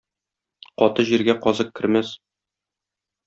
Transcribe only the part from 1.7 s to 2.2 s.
кермәс.